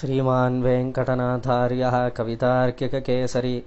श्रीमान् 0.00 0.62
वेङ्कटनाथार्यः 0.62 2.08
कवितार्किककेसरी 2.08 3.62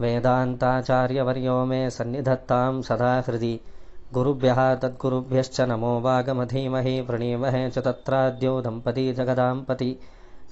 वेदान्ताचार्यवर्यो 0.00 1.64
मे 1.64 1.90
सन्निधत्तां 1.90 2.82
सदा 2.82 3.24
हृदि। 3.28 3.60
गुरुभ्यः 4.14 4.74
तद्गुरुभ्यश्च 4.74 5.60
नमो 5.60 6.00
वागमधीमहि 6.00 7.02
प्रणीमहे 7.02 7.70
च 7.70 7.78
तत्राद्यो 7.78 8.60
दम्पती 8.60 9.12
जगदाम्पति। 9.12 9.98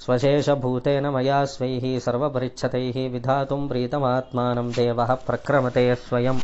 स्वशेषभूतेन 0.05 1.07
मया 1.07 1.45
स्वैः 1.45 1.99
सर्वपरिच्छतैः 1.99 3.13
विधातुं 3.13 3.69
प्रीतमात्मानं 3.69 4.71
देवः 4.71 5.15
प्रक्रमते 5.15 5.95
स्वयं। 5.95 6.39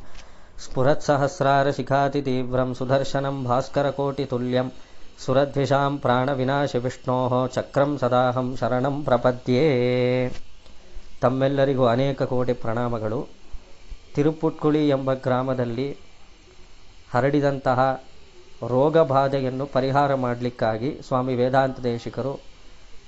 स्फुरत्सहस्रारशिखातितीव्रं 0.58 2.74
सुदर्शनं 2.74 3.44
भास्करकोटितुल्यं 3.44 4.68
ಸುರದ್ವಿಷಾಂ 5.24 5.98
ಪ್ರಾಣವಿನಾಶ 5.98 6.76
ವಿಷ್ಣೋ 6.76 7.16
ಚಕ್ರಂ 7.54 7.98
ಸದಾಹಂ 7.98 8.56
ಶರಣಂ 8.56 8.96
ಪ್ರಪದ್ಯೇ 9.04 9.64
ತಮ್ಮೆಲ್ಲರಿಗೂ 11.20 11.84
ಅನೇಕ 11.86 12.22
ಕೋಟಿ 12.22 12.52
ಪ್ರಣಾಮಗಳು. 12.52 13.20
ತಿರುಪುಟ್ಕುಳಿ 14.14 14.82
ಎಂಬ 14.88 15.14
ಗ್ರಾಮದಲ್ಲಿ 15.14 15.88
ಹರಡಿದಂತಹ 17.14 17.80
ರೋಗ 18.68 18.98
ಬಾಧೆಯನ್ನು 18.98 19.66
ಪರಿಹಾರ 19.66 20.14
ಮಾಡಲಿಕ್ಕಾಗಿ 20.14 20.90
ಸ್ವಾಮಿ 21.08 21.34
ವೇದಾಂತ 21.34 21.80
ದೇಶಿಕರು 21.80 22.32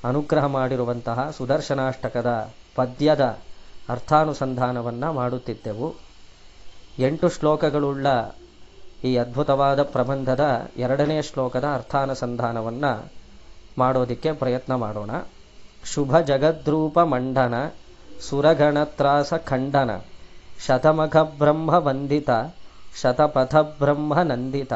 ಅನುಗ್ರಹ 0.04 0.44
ಮಾಡಿರುವಂತಹ 0.56 1.30
ಸುದರ್ಶನಾಷ್ಟಕದ 1.36 2.30
ಪದ್ಯದ 2.76 3.24
ಅರ್ಥಾನುಸಂಧಾನವನ್ನು 3.88 5.12
ಮಾಡುತ್ತಿದ್ದೆವು. 5.12 5.88
ಎಂಟು 6.98 7.28
ಶ್ಲೋಕಗಳುಳ್ಳ 7.28 8.06
ಈ 9.04 9.16
ಅದ್ಭುತವಾದ 9.16 9.82
ಪ್ರಬಂಧದ 9.82 10.68
ಎರಡನೇ 10.76 11.22
ಶ್ಲೋಕದ 11.22 11.64
ಅರ್ಥಾನುಸಂಧಾನವನ್ನು 11.74 13.12
ಮಾಡೋದಿಕ್ಕೆ 13.78 14.32
ಪ್ರಯತ್ನ 14.32 14.74
ಮಾಡೋಣ. 14.74 15.10
ಶುಭ 15.84 16.18
ಜಗದ್ರೂಪ 16.18 16.98
ಮಂಡನ 16.98 17.54
ಸುರಗಣತ್ರಾಸ 18.20 19.34
ಖಂಡನ, 19.34 20.00
ಶತಮಖ 20.66 21.16
ಬ್ರಹ್ಮ 21.16 21.70
ವಂದಿತ, 21.70 22.30
ಶತಪಥ 23.02 23.54
ಬ್ರಹ್ಮ 23.54 24.22
ನಂದಿತ, 24.22 24.72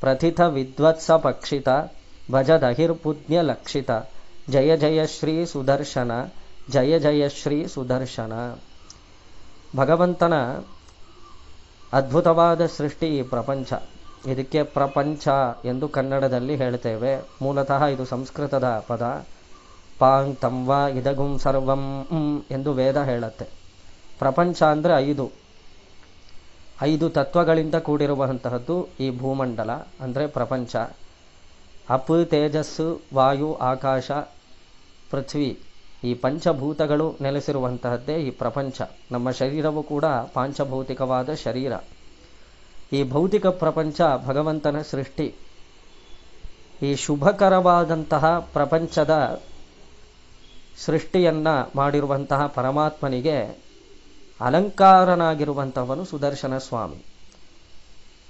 ಪ್ರಥಿತ 0.00 0.40
ವಿದ್ವತ್ಸ 0.40 1.10
ಪಕ್ಷಿತ 1.10 1.68
ಭಜದಹಿರ್ಪುಜ್ಞ 2.32 3.34
ಲಕ್ಷಿತ, 3.42 3.90
ಜಯ 4.50 4.76
ಜಯ 4.76 5.06
ಶ್ರೀ 5.06 5.44
ಸುದರ್ಶನ, 5.44 6.12
ಜಯ 6.70 6.98
ಜಯ 6.98 7.28
ಶ್ರೀ 7.28 7.66
ಸುದರ್ಶನ. 7.66 8.58
ಭಗವಂತನ 9.76 10.32
ಅದ್ಭುತವಾದ 11.94 12.66
ಸೃಷ್ಟಿ 12.66 13.06
ಈ 13.06 13.22
ಪ್ರಪಂಚ. 13.22 13.72
ಇದಕ್ಕೆ 14.26 14.62
ಪ್ರಪಂಚ 14.62 15.28
ಎಂದು 15.64 15.88
ಕನ್ನಡದಲ್ಲಿ 15.88 16.56
ಹೇಳ್ತೇವೆ. 16.56 17.12
ಮೂಲತಃ 17.42 17.84
ಇದು 17.84 18.04
ಸಂಸ್ಕೃತದ 18.04 18.84
ಪದ. 18.86 19.26
ಪಾಂಗ್ 19.98 20.38
ತಂವ 20.38 20.72
ಇದಗುಂ 20.94 21.38
ಸರ್ವಂ 21.38 21.82
ಎಂದು 22.50 22.72
ವೇದ 22.72 22.96
ಹೇಳುತ್ತೆ. 22.96 23.46
ಪ್ರಪಂಚ 24.18 24.62
ಅಂದರೆ 24.62 24.94
ಐದು. 24.98 25.30
ಐದು 26.82 27.10
ತತ್ವಗಳಿಂದ 27.10 27.74
ಕೂಡಿರುವಂತಹದ್ದು 27.74 28.88
ಈ 29.00 29.18
ಭೂಮಂಡಲ 29.18 29.72
ಅಂದರೆ 29.72 30.26
ಪ್ರಪಂಚ. 30.26 30.76
ಅಪ್, 31.88 32.26
ತೇಜಸ್ಸು, 32.26 33.00
ವಾಯು, 33.14 33.54
ಆಕಾಶ, 33.54 34.10
ಪೃಥ್ವಿ. 35.10 35.50
ಈ 36.04 36.14
ಪಂಚಭೂತಗಳು 36.14 37.16
ನೆಲೆಸಿರುವಂತಹದ್ದೇ 37.20 38.14
ಈ 38.14 38.30
ಪ್ರಪಂಚ. 38.30 38.82
ನಮ್ಮ 39.10 39.30
ಶರೀರವು 39.30 39.82
ಕೂಡ 39.82 40.04
ಪಾಂಚಭೌತಿಕವಾದ 40.04 41.34
ಶರೀರ. 41.34 41.72
ಈ 42.92 43.10
ಭೌತಿಕ 43.10 43.46
ಪ್ರಪಂಚ 43.46 44.00
ಭಗವಂತನ 44.26 44.82
ಸೃಷ್ಟಿ. 44.82 45.34
ಈ 46.82 46.94
ಶುಭಕರವಾದಂತಹ 46.94 48.38
ಪ್ರಪಂಚದ 48.38 49.40
ಸೃಷ್ಟಿಯನ್ನು 50.84 51.70
ಮಾಡಿರುವಂತಹ 51.76 52.46
ಪರಮಾತ್ಮನಿಗೆ 52.46 53.64
ಅಲಂಕಾರನಾಗಿರುವಂಥವನು 54.40 56.04
ಸುದರ್ಶನ 56.04 56.58
ಸ್ವಾಮಿ. 56.58 57.04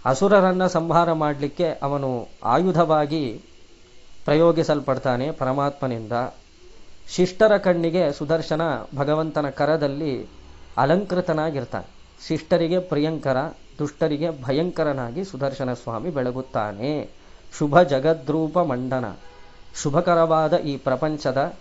ಅಸುರರನ್ನ 0.05 0.67
ಸಂಹಾರ 0.67 1.13
ಮಾಡಲಿಕ್ಕೆ 1.13 1.69
ಅವನು 1.83 2.29
ಆಯುಧವಾಗಿ 2.45 3.41
ಪ್ರಯೋಗಿಸಲ್ಪಡ್ತಾನೆ 4.25 5.31
ಪರಮಾತ್ಮನಿಂದ. 5.31 6.13
ಶಿಷ್ಟರ 7.11 7.57
ಕಣ್ಣಿಗೆ 7.57 8.13
ಸುದರ್ಶನ 8.13 8.61
ಭಗವಂತನ 8.97 9.51
ಕರದಲ್ಲಿ 9.51 10.27
ಅಲಂಕೃತನಾಗಿರ್ತಾನೆ. 10.77 11.87
ಶಿಷ್ಟರಿಗೆ 12.27 12.79
ಪ್ರಿಯಂಕರ, 12.79 13.37
ದುಷ್ಟರಿಗೆ 13.79 14.43
ಭಯಂಕರನಾಗಿ 14.43 15.25
ಸುದರ್ಶನ 15.25 15.73
ಸ್ವಾಮಿ 15.73 16.11
ಬೆಳಗುತ್ತಾನೆ. 16.11 17.11
ಶುಭ 17.59 17.81
ಜಗದ್ರೂಪ 17.81 18.59
ಮಂಡನ. 18.59 19.05
ಶುಭಕರವಾದ 19.83 20.57
ಈ 20.57 20.77
ಪ್ರಪಂಚದ 20.77 21.53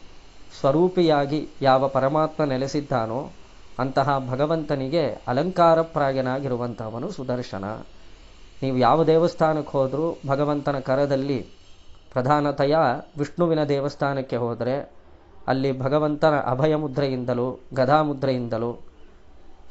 ಸ್ವರೂಪಿಯಾಗಿ 0.59 1.49
ಯಾವ 1.61 1.87
ಪರಮಾತ್ಮ 1.87 2.43
ನೆಲೆಸಿದ್ದಾನೋ 2.43 3.31
ಅಂತಹ 3.79 4.25
ಭಗವಂತನಿಗೆ 4.29 5.07
ಅಲಂಕಾರಪ್ರಾಯನಾಗಿರುವಂತಹವನು 5.27 7.11
ಸುದರ್ಶನ. 7.11 7.65
ನೀವು 8.63 8.77
ಯಾವ 8.77 9.03
ದೇವಸ್ಥಾನಕ್ಕೆ 9.03 9.71
ಹೋದರೂ 9.71 10.17
ಭಗವಂತನ 10.27 10.79
ಕರದಲ್ಲಿ 10.79 11.47
ಪ್ರಧಾನತೆಯ 12.13 12.75
ವಿಷ್ಣುವಿನ 13.17 13.63
ದೇವಸ್ಥಾನಕ್ಕೆ 13.63 14.35
ಹೋದರೆ 14.35 15.02
ಅಲ್ಲಿ 15.47 15.79
ಭಗವಂತನ 15.79 16.39
ಅಭಯ 16.39 16.75
ಮುದ್ರೆಯಿಂದಲೂ 16.75 17.59
ಗದಾ 17.73 18.01
ಮುದ್ರೆಯಿಂದಲೂ 18.01 18.71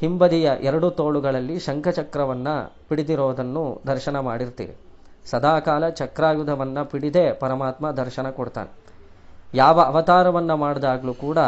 ಹಿಂಬದಿಯ 0.01 0.51
ಎರಡು 0.61 0.91
ತೋಳುಗಳಲ್ಲಿ 0.91 1.59
ಶಂಖಚಕ್ರವನ್ನು 1.59 2.73
ಪಿಡಿದಿರೋದನ್ನು 2.89 3.83
ದರ್ಶನ 3.87 4.19
ಮಾಡಿರ್ತೀರಿ. 4.19 4.77
ಸದಾಕಾಲ 5.25 5.89
ಚಕ್ರಾಯುಧವನ್ನು 5.89 6.91
ಪಿಡಿದೇ 6.91 7.33
ಪರಮಾತ್ಮ 7.33 7.91
ದರ್ಶನ 7.91 8.31
ಕೊಡ್ತಾನೆ. 8.31 8.71
ಯಾವ 9.55 9.81
ಅವತಾರವನ್ನು 9.81 10.57
ಮಾಡಿದಾಗಲೂ 10.57 11.15
ಕೂಡ 11.15 11.39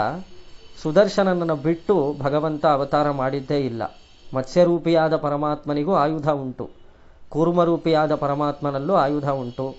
ಸುದರ್ಶನನನ್ನು 0.82 1.56
ಬಿಟ್ಟು 1.56 2.16
ಭಗವಂತ 2.18 2.66
ಅವತಾರ 2.66 3.10
ಮಾಡಿದ್ದೇ 3.10 3.58
ಇಲ್ಲ. 3.58 3.82
ಮತ್ಸ್ಯರೂಪಿಯಾದ 4.34 5.16
ಪರಮಾತ್ಮನಿಗೂ 5.16 5.94
ಆಯುಧ 5.94 6.30
ಉಂಟು. 6.30 6.70
ಕೂರ್ಮರೂಪಿಯಾದ 7.28 8.14
ಪರಮಾತ್ಮನಲ್ಲೂ 8.14 8.94
ಆಯುಧ 8.94 9.30
ಉಂಟು. 9.30 9.74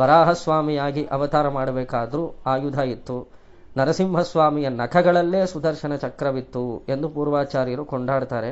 ವರಾಹಸ್ವಾಮಿಯಾಗಿ 0.00 1.06
ಅವತಾರ 1.06 1.48
ಮಾಡಬೇಕಾದ್ರೂ 1.48 2.34
ಆಯುಧ 2.46 2.78
ಇತ್ತು. 2.78 3.39
ನರಸಿಂಹಸ್ವಾಮಿಯ 3.76 4.68
ನಖಗಳಲ್ಲೇ 4.80 5.40
ಸುದರ್ಶನ 5.46 5.94
ಚಕ್ರವಿತ್ತು 5.96 6.62
ಎಂದು 6.88 7.08
ಪೂರ್ವಾಚಾರ್ಯರು 7.08 7.84
ಕೊಂಡಾಡ್ತಾರೆ. 7.84 8.50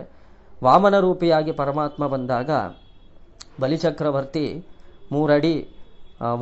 ವಾಮನ 0.65 0.97
ರೂಪಿಯಾಗಿ 1.01 1.53
ಪರಮಾತ್ಮ 1.53 2.07
ಬಂದಾಗ 2.07 2.51
ಬಲಿಚಕ್ರವರ್ತಿ 3.61 4.47
ಮೂರಡಿ 5.13 5.55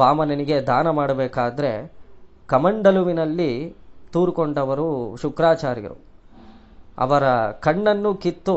ವಾಮನನಿಗೆ 0.01 0.57
ದಾನ 0.71 0.87
ಮಾಡಬೇಕಾದ್ರೆ 0.91 1.71
ಕಮಂಡಲುವಿನಲ್ಲಿ 2.49 3.51
ತೂರ್ಕೊಂಡವರು 4.13 4.89
ಶುಕ್ರಾಚಾರ್ಯರು. 5.23 5.97
ಅವರ 6.99 7.25
ಕಣ್ಣನ್ನು 7.67 8.11
ಕಿತ್ತು 8.15 8.57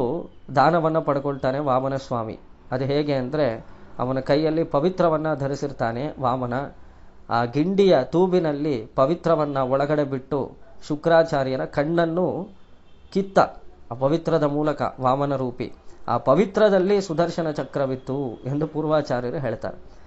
ದಾನವನ್ನು 0.55 1.01
ಪಡ್ಕೊಳ್ತಾನೆ 1.01 1.59
ವಾಮನ 1.69 1.95
ಸ್ವಾಮಿ. 2.07 2.35
ಅದು 2.71 2.83
ಹೇಗೆ 2.91 3.13
ಅಂದರೆ 3.13 3.47
ಅವನ 3.99 4.19
ಕೈಯಲ್ಲಿ 4.29 4.63
ಪವಿತ್ರವನ್ನು 4.75 5.31
ಧರಿಸಿರ್ತಾನೆ 5.39 6.03
ವಾಮನ. 6.21 6.53
ಆ 7.29 7.45
ಗಿಂಡಿಯ 7.45 7.97
ತೂಬಿನಲ್ಲಿ 8.03 8.85
ಪವಿತ್ರವನ್ನ 8.85 9.57
ಒಳಗಡೆ 9.57 10.03
ಬಿಟ್ಟು 10.03 10.51
ಶುಕ್ರಾಚಾರ್ಯನ 10.87 11.63
ಕಣ್ಣನ್ನು 11.63 12.49
ಕಿತ್ತ 13.13 13.39
ಆ 13.91 13.95
ಪವಿತ್ರದ 13.99 14.43
ಮೂಲಕ 14.43 14.81
ವಾಮನ 15.01 15.35
ರೂಪಿ. 15.35 15.73
ಆ 16.07 16.17
ಪವಿತ್ರದಲ್ಲಿ 16.17 17.01
ಸುದರ್ಶನ 17.01 17.51
ಚಕ್ರವಿತ್ತು 17.51 18.35
ಎಂದು 18.45 18.67
ಪೂರ್ವಾಚಾರ್ಯರು 18.67 19.37
ಹೇಳ್ತಾರೆ. 19.37 19.99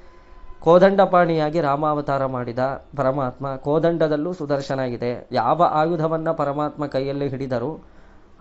ಕೋದಂಡಪಾಣಿಯಾಗಿ 0.61 1.61
ರಾಮಾವತಾರ 1.61 2.27
ಮಾಡಿದ 2.27 2.59
ಪರಮಾತ್ಮ 2.97 3.57
ಕೋದಂಡದಲ್ಲೂ 3.57 4.33
ಸುದರ್ಶನ 4.33 4.81
ಇದೆ. 4.81 5.29
ಯಾವ 5.33 5.63
ಆಯುಧವನ್ನ 5.63 6.31
ಪರಮಾತ್ಮ 6.31 6.87
ಕೈಯಲ್ಲಿ 6.87 7.29
ಹಿಡಿದರೂ 7.29 7.85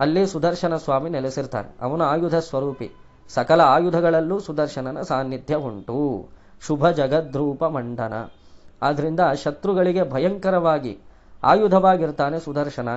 ಅಲ್ಲಿ 0.00 0.26
ಸುದರ್ಶನ 0.26 0.76
ಸ್ವಾಮಿ 0.76 1.10
ನೆಲೆಸಿರ್ತಾರೆ. 1.10 1.74
ಅವನ 1.80 2.02
ಆಯುಧ 2.02 2.34
ಸ್ವರೂಪಿ. 2.34 2.90
ಸಕಲ 3.28 3.60
ಆಯುಧಗಳಲ್ಲೂ 3.60 4.38
ಸುದರ್ಶನನ 4.38 5.02
ಸಾನ್ನಿಧ್ಯ 5.02 5.54
ಉಂಟು. 5.54 6.28
ಶುಭ 6.66 6.88
ಜಗದ್ರೂಪ 6.88 7.64
ಮಂಡನ. 7.64 8.12
ಆದ್ರಿಂದ 8.82 9.20
ಶತ್ರುಗಳಿಗೆ 9.44 10.10
ಭಯಂಕರವಾಗಿ 10.10 10.98
ಆಯುಧವಾಗಿರ್ತಾನೆ 11.44 12.38
ಸುದರ್ಶನ. 12.40 12.88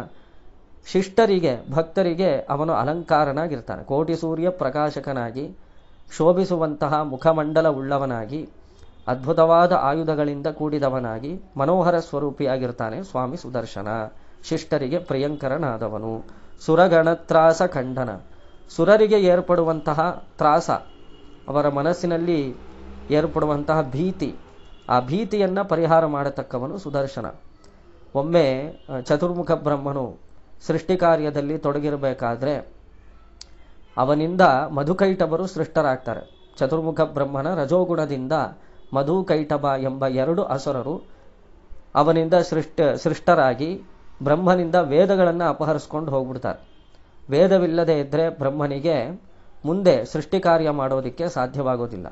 ಶಿಷ್ಟರಿಗೆ, 0.91 1.71
ಭಕ್ತರಿಗೆ 1.71 2.47
ಅವನು 2.49 2.73
ಅಲಂಕಾರನಾಗಿರ್ತಾನೆ. 2.73 3.83
ಕೋಟಿ 3.83 4.15
ಸೂರ್ಯ 4.15 4.49
ಪ್ರಕಾಶಕನಾಗಿ, 4.49 5.57
ಶೋಭಿಸುವಂತಹ 6.17 7.01
ಮುಖಮಂಡಲ 7.01 7.67
ಉಳ್ಳವನಾಗಿ 7.67 8.49
ಅದ್ಭುತವಾದ 9.07 9.71
ಆಯುಧಗಳಿಂದ 9.71 10.47
ಕೂಡಿದವನಾಗಿ, 10.47 11.39
ಮನೋಹರ 11.57 11.99
ಸ್ವರೂಪಿಯಾಗಿರ್ತಾನೆ 11.99 13.03
ಸ್ವಾಮಿ 13.03 13.37
ಸುದರ್ಶನ. 13.37 13.87
ಶಿಷ್ಟರಿಗೆ 14.43 14.97
ಪ್ರಿಯಂಕರನಾದವನು. 14.99 16.13
ಸುರಗಣತ್ರಾಸ 16.65 17.61
ಖಂಡನ. 17.61 18.09
ಸುರರಿಗೆ 18.69 19.19
ಏರ್ಪಡುವಂತಹ 19.19 20.23
ತ್ರಾಸ, 20.37 20.69
ಅವರ 21.47 21.69
ಮನಸ್ಸಿನಲ್ಲಿ 21.69 22.55
ಏರ್ಪಡುವಂತಹ 23.09 23.81
ಭೀತಿ 23.81 24.35
ಆ 24.93 24.97
ಭೀತಿಯನ್ನು 25.09 25.63
ಪರಿಹಾರ 25.73 26.05
ಮಾಡತಕ್ಕವನು 26.15 26.75
ಸುದರ್ಶನ. 26.85 27.27
ಒಮ್ಮೆ 28.19 28.45
ಚತುರ್ಮುಖ 29.07 29.51
ಬ್ರಹ್ಮನು 29.67 30.05
ಸೃಷ್ಟಿ 30.67 30.95
ಕಾರ್ಯದಲ್ಲಿ 30.97 31.55
ತೊಡಗಿರಬೇಕಾದ್ರೆ 31.65 32.53
ಅವನಿಂದ 33.97 34.43
ಮಧುಕೈಟಬರು 34.77 35.45
ಸೃಷ್ಟರಾಗ್ತಾರೆ. 35.47 36.23
ಚತುರ್ಮುಖ 36.59 37.01
ಬ್ರಹ್ಮನ 37.17 37.47
ರಜೋಗುಣದಿಂದ 37.61 38.33
ಮಧು 38.93 39.15
ಕೈಟಬ 39.23 39.65
ಎಂಬ 39.89 40.07
ಎರಡು 40.21 40.41
ಅಸುರರು 40.55 40.95
ಅವನಿಂದ 42.01 42.35
ಸೃಷ್ಟ, 42.49 42.79
ಸೃಷ್ಟರಾಗಿ 43.03 43.69
ಬ್ರಹ್ಮನಿಂದ 44.23 44.77
ವೇದಗಳನ್ನು 44.91 45.45
ಅಪಹರಿಸ್ಕೊಂಡು 45.53 46.09
ಹೋಗ್ಬಿಡ್ತಾರೆ. 46.11 46.59
ವೇದವಿಲ್ಲದೆ 47.29 47.95
ಇದ್ದರೆ 47.99 48.25
ಬ್ರಹ್ಮನಿಗೆ 48.41 48.97
ಮುಂದೆ 49.65 49.95
ಸೃಷ್ಟಿ 50.13 50.39
ಕಾರ್ಯ 50.39 50.69
ಮಾಡೋದಕ್ಕೆ 50.79 51.27
ಸಾಧ್ಯವಾಗೋದಿಲ್ಲ. 51.37 52.07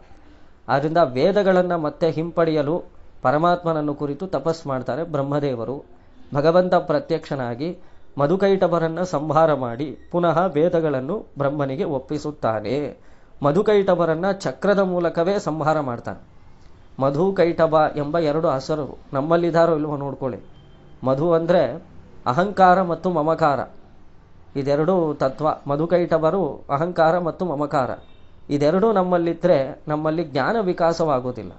ಆದ್ದರಿಂದ 0.68 0.98
ವೇದಗಳನ್ನು 1.04 1.77
ಮತ್ತೆ 1.77 2.10
ಹಿಂಪಡೆಯಲು 2.10 2.83
ಪರಮಾತ್ಮನನ್ನು 3.21 3.95
ಕುರಿತು 3.95 4.27
ತಪಸ್ 4.27 4.68
ಮಾಡ್ತಾರೆ 4.68 5.04
ಬ್ರಹ್ಮದೇವರು. 5.04 5.86
ಭಗವಂತ 6.33 6.75
ಪ್ರತ್ಯಕ್ಷನಾಗಿ 6.75 7.77
ಮಧುಕೈಟಭರನ್ನು 8.18 9.06
ಸಂಹಾರ 9.06 9.54
ಮಾಡಿ 9.54 9.98
ಪುನಃ 10.12 10.45
ವೇದಗಳನ್ನು 10.45 11.25
ಬ್ರಹ್ಮನಿಗೆ 11.38 11.83
ಒಪ್ಪಿಸುತ್ತಾನೆ. 11.83 12.98
ಮಧುಕೈಟಭರನ್ನ 13.44 14.31
ಚಕ್ರದ 14.31 14.80
ಮೂಲಕವೇ 14.80 15.39
ಸಂಹಾರ 15.39 15.80
ಮಾಡ್ತಾನೆ. 15.80 16.33
ಮಧು 17.00 17.33
ಕೈಟಭ 17.33 17.75
ಎಂಬ 17.95 18.19
ಎರಡು 18.19 18.48
ಹಸರು 18.48 18.98
ನಮ್ಮಲ್ಲಿದ್ದಾರೋ 19.13 19.75
ಇಲ್ವೋ 19.75 19.98
ನೋಡ್ಕೊಳ್ಳಿ. 19.98 20.39
ಮಧು 21.04 21.33
ಅಂದರೆ 21.33 21.83
ಅಹಂಕಾರ 22.25 22.81
ಮತ್ತು 22.81 23.10
ಮಮಕಾರ. 23.10 23.60
ಇದೆರಡು 24.56 25.13
ತತ್ವ. 25.13 25.48
ಮಧುಕೈಟಭರು 25.68 26.65
ಅಹಂಕಾರ 26.69 27.19
ಮತ್ತು 27.19 27.45
ಮಮಕಾರ. 27.45 27.89
ಇದೆರಡೂ 28.50 28.92
ನಮ್ಮಲ್ಲಿದ್ದರೆ 28.92 29.81
ನಮ್ಮಲ್ಲಿ 29.88 30.24
ಜ್ಞಾನ 30.24 30.57
ವಿಕಾಸವಾಗೋದಿಲ್ಲ 30.60 31.51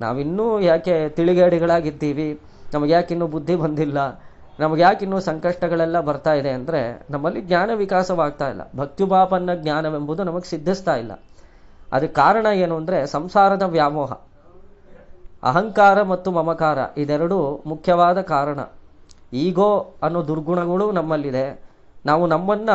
ನಾವಿನ್ನೂ 0.00 0.60
ಯಾಕೆ 0.60 1.08
ತಿಳಿಗೇಡಿಗಳಾಗಿದ್ದೀವಿ? 1.08 2.40
ನಮಗೆ 2.74 2.94
ಇನ್ನೂ 3.10 3.26
ಬುದ್ಧಿ 3.26 3.56
ಬಂದಿಲ್ಲ? 3.56 4.20
ನಮಗೆ 4.60 4.84
ಇನ್ನೂ 5.02 5.20
ಸಂಕಷ್ಟಗಳೆಲ್ಲ 5.20 6.00
ಬರ್ತಾ 6.00 6.34
ಇದೆ 6.34 6.50
ಅಂದರೆ 6.50 7.06
ನಮ್ಮಲ್ಲಿ 7.10 7.40
ಜ್ಞಾನ 7.40 7.70
ವಿಕಾಸವಾಗ್ತಾ 7.74 8.48
ಇಲ್ಲ. 8.48 8.60
ಭಕ್ತಿಭಾಪನ್ನ 8.76 9.54
ಜ್ಞಾನವೆಂಬುದು 9.54 10.24
ನಮಗೆ 10.24 10.48
ಸಿದ್ಧಿಸ್ತಾ 10.48 10.96
ಇಲ್ಲ. 10.96 11.12
ಅದಕ್ಕೆ 11.92 12.14
ಕಾರಣ 12.14 12.46
ಏನು 12.54 12.76
ಅಂದರೆ 12.76 13.06
ಸಂಸಾರದ 13.06 13.62
ವ್ಯಾಮೋಹ. 13.62 14.12
ಅಹಂಕಾರ 15.42 16.02
ಮತ್ತು 16.02 16.30
ಮಮಕಾರ 16.30 16.78
ಇದೆರಡು 16.96 17.62
ಮುಖ್ಯವಾದ 17.66 18.20
ಕಾರಣ. 18.20 18.58
ಈಗೋ 19.32 19.94
ಅನ್ನೋ 20.02 20.26
ದುರ್ಗುಣಗಳು 20.26 20.92
ನಮ್ಮಲ್ಲಿದೆ. 20.92 21.60
ನಾವು 22.06 22.26
ನಮ್ಮನ್ನ 22.26 22.70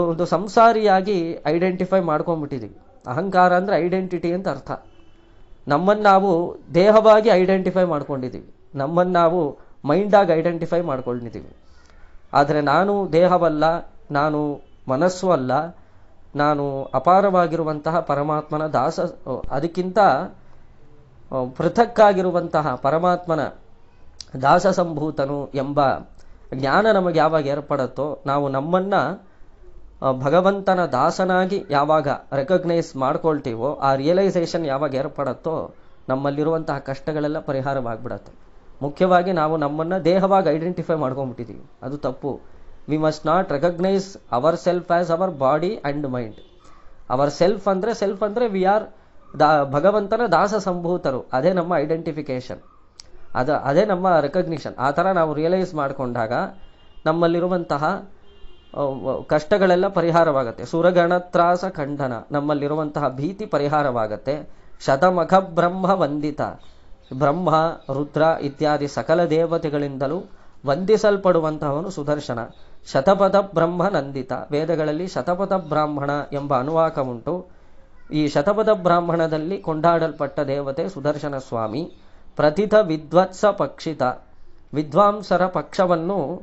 ಒಂದು 0.00 0.24
ಸಂಸಾರಿಯಾಗಿ 0.34 1.18
ಐಡೆಂಟಿಫೈ 1.52 2.00
ಮಾಡ್ಕೊಂಡ್ಬಿಟ್ಟಿದ್ದೀವಿ 2.10 2.76
ಅಹಂಕಾರ 3.12 3.50
ಅಂದರೆ 3.60 3.74
ಐಡೆಂಟಿಟಿ 3.84 4.30
ಅಂತ 4.36 4.48
ಅರ್ಥ. 4.54 4.70
ನಮ್ಮನ್ನು 5.72 6.04
ನಾವು 6.12 6.30
ದೇಹವಾಗಿ 6.78 7.28
ಐಡೆಂಟಿಫೈ 7.40 7.84
ಮಾಡ್ಕೊಂಡಿದ್ದೀವಿ 7.92 8.48
ನಮ್ಮನ್ನು 8.80 9.14
ನಾವು 9.22 9.40
ಮೈಂಡಾಗಿ 9.90 10.32
ಐಡೆಂಟಿಫೈ 10.38 10.80
ಮಾಡ್ಕೊಂಡಿದ್ದೀವಿ 10.90 11.50
ಆದರೆ 12.38 12.60
ನಾನು 12.72 12.94
ದೇಹವಲ್ಲ, 13.16 13.64
ನಾನು 14.18 14.40
ಮನಸ್ಸು 14.92 15.28
ಅಲ್ಲ, 15.36 15.52
ನಾನು 16.42 16.64
ಅಪಾರವಾಗಿರುವಂತಹ 16.98 17.96
ಪರಮಾತ್ಮನ 18.10 18.64
ದಾಸ 18.76 19.00
ಅದಕ್ಕಿಂತ 19.56 19.98
ಪೃಥಕ್ಕಾಗಿರುವಂತಹ 21.58 22.74
ಪರಮಾತ್ಮನ 22.84 23.42
ದಾಸ 24.46 24.66
ಸಂಭೂತನು 24.78 25.40
ಎಂಬ 25.62 25.80
ಜ್ಞಾನ 26.60 26.86
ನಮಗೆ 26.98 27.18
ಯಾವಾಗ 27.22 27.50
ಏರ್ಪಡುತ್ತೋ, 27.54 28.06
ನಾವು 28.30 28.46
ನಮ್ಮನ್ನ 28.56 28.94
ಭಗವಂತನ 30.24 30.80
ದಾಸನಾಗಿ 30.96 31.58
ಯಾವಾಗ 31.70 32.08
ರೆಕಗ್ನೈಸ್ 32.40 32.90
ಮಾಡ್ಕೊಳ್ತೀವೋ, 32.96 33.70
ಆ 33.86 33.88
ರಿಯಲೈಸೇಷನ್ 33.94 34.64
ಯಾವಾಗ 34.66 34.94
ಏರ್ಪಡತ್ತೋ, 35.00 35.54
ನಮ್ಮಲ್ಲಿರುವಂತಹ 36.10 36.78
ಕಷ್ಟಗಳೆಲ್ಲ 36.90 37.38
ಪರಿಹಾರವಾಗ್ಬಿಡತ್ತೆ. 37.48 38.32
ಮುಖ್ಯವಾಗಿ 38.82 39.32
ನಾವು 39.40 39.54
ನಮ್ಮನ್ನ 39.64 39.94
ದೇಹವಾಗಿ 40.10 40.48
ಐಡೆಂಟಿಫೈ 40.54 40.96
ಮಾಡ್ಕೊಂಡ್ಬಿಟ್ಟಿದ್ದೀವಿ 41.02 41.64
ಅದು 41.86 41.96
ತಪ್ಪು. 42.06 42.32
We 42.90 42.98
must 43.06 43.26
not 43.30 43.48
recognise 43.56 44.06
our 44.36 44.56
self 44.66 44.90
as 44.98 45.10
our 45.16 45.32
body 45.42 45.72
and 45.88 46.06
mind 46.14 46.38
our 47.14 47.32
self 47.40 47.66
ಅಂದ್ರೆ 47.72 47.92
ಸೆಲ್ಫ್ 48.00 48.22
ಅಂದ್ರೆ 48.28 48.46
ವಿ 48.54 48.62
ಆರ್ 48.74 48.86
ದಾ, 49.40 49.48
ಭಗವಂತನ 49.74 50.22
ದಾಸ 50.36 50.54
ಸಂಭೂತರು. 50.68 51.20
ಅದೇ 51.32 51.50
ನಮ್ಮ 51.58 51.72
ಐಡೆಂಟಿಫಿಕೇಶನ್ 51.84 52.62
ಅದ, 53.40 53.50
ಅದೇ 53.70 53.84
ನಮ್ಮ 53.92 54.06
ರೆಕಗ್ನಿಷನ್ 54.26 54.74
ಆ 54.86 54.88
ಥರ 54.96 55.06
ನಾವು 55.18 55.34
ರಿಯಲೈಸ್ 55.40 55.74
ಮಾಡಿಕೊಂಡಾಗ 55.80 56.32
ನಮ್ಮಲ್ಲಿರುವಂತಹ 57.08 57.84
ಕಷ್ಟಗಳೆಲ್ಲ 59.26 59.88
ಪರಿಹಾರವಾಗತ್ತೆ. 59.88 60.64
ಸುರಗಣತ್ರಾಸ 60.64 61.64
ಖಂಡನ 61.64 62.12
ನಮ್ಮಲ್ಲಿರುವಂತಹ 62.30 63.08
ಭೀತಿ 63.08 63.46
ಪರಿಹಾರವಾಗತ್ತೆ. 63.46 64.50
ಶತಮಖ, 64.84 65.34
ಬ್ರಹ್ಮ, 65.34 65.84
ವಂದಿತ. 65.84 66.40
ಬ್ರಹ್ಮ, 67.18 67.50
ರುದ್ರ 67.92 68.22
ಇತ್ಯಾದಿ 68.40 68.88
ಸಕಲ 68.88 69.24
ದೇವತೆಗಳಿಂದಲೂ 69.24 70.22
ವಂದಿಸಲ್ಪಡುವಂತಹವನು 70.66 71.90
ಸುದರ್ಶನ. 71.90 72.38
ಶತಪಥ, 72.92 73.36
ಬ್ರಹ್ಮ, 73.36 73.88
ನಂದಿತ. 73.88 74.32
ವೇದಗಳಲ್ಲಿ 74.50 75.06
ಶತಪಥ, 75.06 75.52
ಬ್ರಾಹ್ಮಣ 75.52 76.10
ಎಂಬ 76.32 76.58
ಅನುವಾಕ 76.58 76.98
ಉಂಟು. 76.98 77.46
ಈ 78.12 78.28
ಶತಪಥ, 78.28 78.68
ಬ್ರಾಹ್ಮಣದಲ್ಲಿ 78.68 79.58
ಕೊಂಡಾಡಲ್ಪಟ್ಟ 79.58 80.40
ದೇವತೆ 80.40 80.88
ಸುದರ್ಶನ 80.88 81.38
ಸ್ವಾಮಿ. 81.38 81.92
ಪ್ರಥಿತ 82.36 82.74
ವಿದ್ವತ್ಸ 82.82 83.44
ಪಕ್ಷಿತ. 83.44 84.02
ವಿದ್ವಾಂಸರ 84.74 85.46
ಪಕ್ಷವನ್ನು 85.46 86.42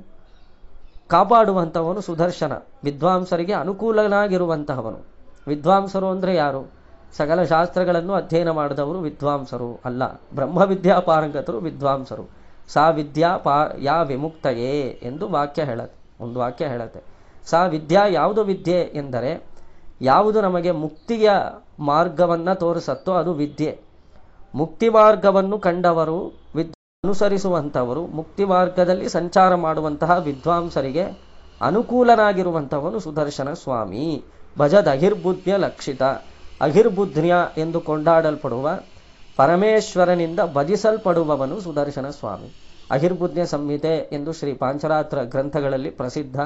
ಕಾಪಾಡುವಂಥವನು 1.07 2.01
ಸುದರ್ಶನ. 2.01 2.51
ವಿದ್ವಾಂಸರಿಗೆ 2.83 3.53
ಅನುಕೂಲನಾಗಿರುವಂತಹವನು. 3.53 5.05
ವಿದ್ವಾಂಸರು 5.47 6.07
ಅಂದರೆ 6.07 6.35
ಯಾರು? 6.35 6.71
ಸಕಲ 7.17 7.43
ಶಾಸ್ತ್ರಗಳನ್ನು 7.43 8.13
ಅಧ್ಯಯನ 8.13 8.49
ಮಾಡಿದವರು 8.49 8.99
ವಿದ್ವಾಂಸರು 8.99 9.79
ಅಲ್ಲ. 9.85 10.13
ಬ್ರಹ್ಮವಿದ್ಯಾ 10.13 10.99
ಪಾರಂಗತರು 10.99 11.57
ವಿದ್ವಾಂಸರು. 11.57 12.29
ಸಾ 12.67 12.89
ವಿದ್ಯಾ 12.89 13.37
ಪಾ 13.37 13.65
ಯಾ 13.79 14.01
ವಿಮುಕ್ತಯೇ 14.01 14.99
ಎಂದು 15.03 15.29
ವಾಕ್ಯ 15.29 15.63
ಹೇಳತ್ತೆ 15.63 16.23
ಒಂದು 16.23 16.39
ವಾಕ್ಯ 16.39 16.67
ಹೇಳತ್ತೆ. 16.67 17.01
ಸಾ 17.45 17.65
ವಿದ್ಯಾ 17.65 18.05
ಯಾವುದು 18.07 18.43
ವಿದ್ಯೆ 18.43 18.91
ಎಂದರೆ, 18.93 19.45
ಯಾವುದು 20.01 20.41
ನಮಗೆ 20.41 20.71
ಮುಕ್ತಿಯ 20.71 21.29
ಮಾರ್ಗವನ್ನ 21.79 22.53
ತೋರಿಸತ್ತೋ 22.53 23.13
ಅದು 23.13 23.33
ವಿದ್ಯೆ. 23.33 23.79
ಮುಕ್ತಿ 24.55 24.89
ಮಾರ್ಗವನ್ನು 24.89 25.59
ಕಂಡವರು 25.59 26.39
ವಿದ್ 26.55 26.76
ಅನುಸರಿಸುವಂಥವರು, 27.07 28.07
ಮುಕ್ತಿ 28.07 28.45
ಮಾರ್ಗದಲ್ಲಿ 28.45 29.09
ಸಂಚಾರ 29.09 29.55
ಮಾಡುವಂತಹ 29.55 30.17
ವಿದ್ವಾಂಸರಿಗೆ 30.17 31.19
ಅನುಕೂಲನಾಗಿರುವಂಥವನು 31.61 32.99
ಸುದರ್ಶನ 32.99 33.53
ಸ್ವಾಮಿ. 33.53 34.23
ಭಜದ 34.57 34.87
ಅಹಿರ್ಬುದ್ಧ್ಯ 34.91 35.57
ಲಕ್ಷಿತ. 35.57 36.03
ಅಹಿರ್ಬುದ್ಧ್ಯ 36.61 37.35
ಎಂದು 37.57 37.81
ಕೊಂಡಾಡಲ್ಪಡುವ, 37.81 38.69
ಪರಮೇಶ್ವರನಿಂದ 39.37 40.39
ಭಜಿಸಲ್ಪಡುವವನು 40.53 41.59
ಸುದರ್ಶನ 41.59 42.09
ಸ್ವಾಮಿ. 42.09 42.53
ಅಹಿರ್ಬುದ್ಧ 42.91 43.39
ಸಂಹಿತೆ 43.45 44.09
ಎಂದು 44.11 44.33
ಶ್ರೀ 44.33 44.53
ಪಾಂಚರಾತ್ರ 44.53 45.21
ಗ್ರಂಥಗಳಲ್ಲಿ 45.21 45.89
ಪ್ರಸಿದ್ಧ. 45.89 46.39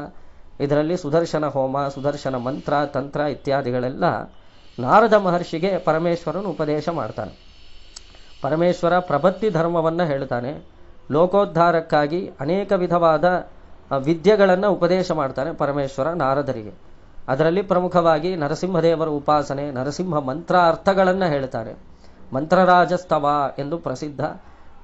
ಇದರಲ್ಲಿ 0.61 0.97
ಸುದರ್ಶನ 0.97 1.45
ಹೋಮ, 1.45 1.87
ಸುದರ್ಶನ 1.87 2.35
ಮಂತ್ರ, 2.35 2.73
ತಂತ್ರ 2.85 3.19
ಇತ್ಯಾದಿಗಳೆಲ್ಲ 3.19 4.03
ನಾರದ 4.79 5.13
ಮಹರ್ಷಿಗೆ 5.13 5.77
ಪರಮೇಶ್ವರನು 5.77 6.49
ಉಪದೇಶ 6.49 6.89
ಮಾಡ್ತಾನೆ. 6.89 7.50
ಪರಮೇಶ್ವರ 8.41 8.99
ಪ್ರಭತ್ತಿ 8.99 9.49
ಧರ್ಮವನ್ನು 9.49 10.05
ಹೇಳ್ತಾನೆ 10.05 10.51
ಲೋಕೋದ್ಧಾರಕ್ಕಾಗಿ 11.11 12.31
ಅನೇಕ 12.39 12.71
ವಿಧವಾದ 12.71 13.25
ವಿದ್ಯೆಗಳನ್ನು 14.03 14.71
ಉಪದೇಶ 14.71 15.11
ಮಾಡ್ತಾನೆ 15.11 15.51
ಪರಮೇಶ್ವರ 15.53 16.09
ನಾರದರಿಗೆ. 16.13 16.73
ಅದರಲ್ಲಿ 17.27 17.61
ಪ್ರಮುಖವಾಗಿ 17.61 18.35
ನರಸಿಂಹದೇವರ 18.35 19.07
ಉಪಾಸನೆ, 19.07 19.71
ನರಸಿಂಹ 19.71 20.19
ಮಂತ್ರ 20.19 20.55
ಅರ್ಥಗಳನ್ನು 20.67 21.27
ಹೇಳ್ತಾರೆ 21.29 21.73
ಮಂತ್ರರಾಜಸ್ತವ 22.33 23.53
ಎಂದು 23.59 23.77
ಪ್ರಸಿದ್ಧ 23.77 24.21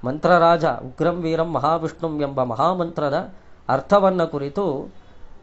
ಮಂತ್ರರಾಜ 0.05 0.65
ಉಗ್ರಂ 0.65 1.15
ವೀರಂ 1.21 1.53
ಮಹಾವಿಷ್ಣುಂ 1.53 2.21
ಎಂಬ 2.21 2.43
ಮಹಾಮಂತ್ರದ 2.43 3.17
ಅರ್ಥವನ್ನು 3.69 4.27
ಕುರಿತು 4.27 4.65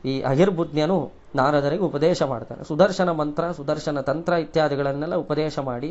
ಈ 0.05 0.21
ಅಹಿರ್ಬುಜ್ಞನು 0.21 0.99
ನಾರದರಿಗೆ 1.35 1.83
ಉಪದೇಶ 1.83 2.23
ಮಾಡ್ತಾನೆ. 2.23 2.65
ಸುದರ್ಶನ 2.65 3.11
ಮಂತ್ರ, 3.11 3.45
ಸುದರ್ಶನ 3.53 4.01
ತಂತ್ರ 4.01 4.33
ಇತ್ಯಾದಿಗಳನ್ನೆಲ್ಲ 4.33 5.15
ಉಪದೇಶ 5.15 5.59
ಮಾಡಿ 5.59 5.91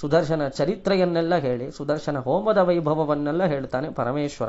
ಸುದರ್ಶನ 0.00 0.48
ಚರಿತ್ರೆಯನ್ನೆಲ್ಲ 0.48 1.34
ಹೇಳಿ, 1.34 1.70
ಸುದರ್ಶನ 1.70 2.18
ಹೋಮದ 2.18 2.58
ವೈಭವವನ್ನೆಲ್ಲ 2.58 3.44
ಹೇಳ್ತಾನೆ 3.44 3.90
ಪರಮೇಶ್ವರ. 3.90 4.48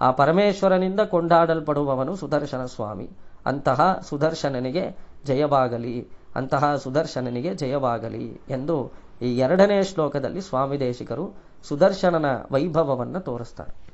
ಆ 0.00 0.10
ಪರಮೇಶ್ವರನಿಂದ 0.10 1.00
ಕೊಂಡಾಡಲ್ಪಡುವವನು 1.00 2.16
ಸುದರ್ಶನ 2.16 2.64
ಸ್ವಾಮಿ. 2.64 3.10
ಅಂತಹ 3.46 4.00
ಸುದರ್ಶನನಿಗೆ 4.08 4.96
ಜಯವಾಗಲಿ, 5.24 6.08
ಅಂತಹ 6.36 6.76
ಸುದರ್ಶನನಿಗೆ 6.76 7.54
ಜಯವಾಗಲಿ 7.54 8.40
ಎಂದು 8.50 8.92
ಈ 9.22 9.38
ಎರಡನೇ 9.38 9.82
ಶ್ಲೋಕದಲ್ಲಿ 9.82 10.40
ಸ್ವಾಮಿ 10.40 10.80
ದೇಶಿಕರು 10.80 11.32
ಸುದರ್ಶನನ 11.68 12.26
ವೈಭವವನ್ನು 12.50 13.20
ತೋರಿಸ್ತಾರೆ. 13.20 13.89